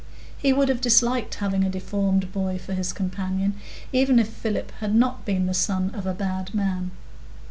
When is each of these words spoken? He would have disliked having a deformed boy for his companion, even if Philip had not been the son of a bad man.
He 0.35 0.51
would 0.51 0.67
have 0.67 0.81
disliked 0.81 1.35
having 1.35 1.63
a 1.63 1.69
deformed 1.69 2.31
boy 2.33 2.57
for 2.57 2.73
his 2.73 2.91
companion, 2.91 3.53
even 3.93 4.17
if 4.17 4.29
Philip 4.29 4.71
had 4.79 4.95
not 4.95 5.25
been 5.25 5.45
the 5.45 5.53
son 5.53 5.93
of 5.93 6.07
a 6.07 6.13
bad 6.15 6.55
man. 6.55 6.89